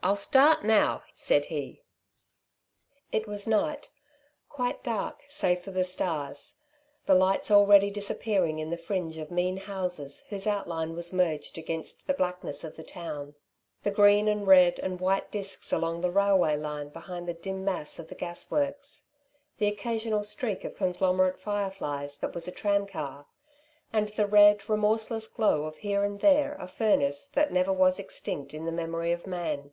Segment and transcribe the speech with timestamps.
[0.00, 1.82] "I'll start now," said he.
[3.12, 3.90] It was night.
[4.48, 6.60] Quite dark, save for the stars;
[7.06, 12.06] the lights already disappearing in the fringe of mean houses whose outline was merged against
[12.06, 13.34] the blackness of the town;
[13.82, 17.98] the green and red and white disks along the railway line behind the dim mass
[17.98, 19.02] of the gasworks;
[19.58, 23.26] the occasional streak of conglomerate fireflies that was a tramcar;
[23.92, 28.54] and the red, remorseless glow of here and there a furnace that never was extinct
[28.54, 29.72] in the memory of man.